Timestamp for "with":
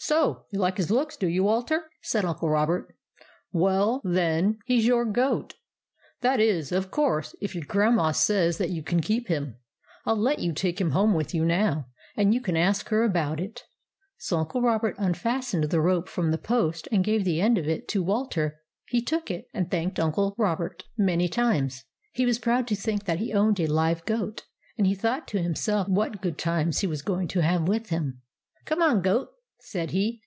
11.14-11.34, 27.68-27.88